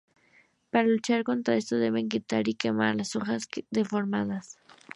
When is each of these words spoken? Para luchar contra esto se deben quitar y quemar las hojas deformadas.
Para 0.71 0.87
luchar 0.87 1.23
contra 1.23 1.55
esto 1.57 1.75
se 1.75 1.81
deben 1.81 2.09
quitar 2.09 2.47
y 2.47 2.55
quemar 2.55 2.95
las 2.95 3.15
hojas 3.15 3.47
deformadas. 3.69 4.57